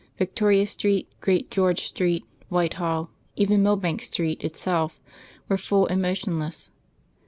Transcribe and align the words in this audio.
Victoria 0.17 0.65
Street, 0.65 1.07
Great 1.19 1.51
George 1.51 1.83
Street, 1.85 2.25
Whitehall 2.49 3.11
even 3.35 3.61
Millbank 3.61 4.01
Street 4.01 4.43
itself 4.43 4.99
were 5.47 5.59
full 5.59 5.85
and 5.85 6.01
motionless. 6.01 6.71